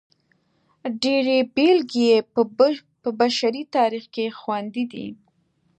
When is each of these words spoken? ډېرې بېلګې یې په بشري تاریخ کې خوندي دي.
ډېرې 1.01 1.37
بېلګې 1.55 2.03
یې 2.09 2.17
په 3.03 3.09
بشري 3.19 3.63
تاریخ 3.75 4.05
کې 4.15 4.25
خوندي 4.39 4.85
دي. 4.93 5.07